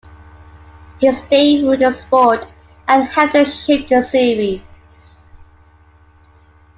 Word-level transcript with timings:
He 0.97 1.13
stayed 1.13 1.63
with 1.63 1.81
the 1.81 1.91
sport, 1.91 2.47
and 2.87 3.03
helped 3.03 3.45
shape 3.53 3.87
the 3.87 4.01
series. 4.01 4.61